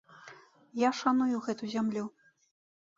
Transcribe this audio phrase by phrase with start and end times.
[0.87, 2.05] Я шаную гэту зямлю.